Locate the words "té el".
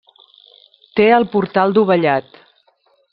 0.99-1.27